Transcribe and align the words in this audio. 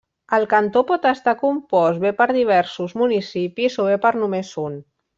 El 0.35 0.45
cantó 0.53 0.81
pot 0.91 1.05
estar 1.09 1.35
compost 1.41 2.03
bé 2.05 2.13
per 2.23 2.27
diversos 2.39 2.99
municipis, 3.05 3.81
o 3.85 3.89
bé 3.93 4.03
per 4.09 4.17
només 4.25 4.55
un. 4.69 4.85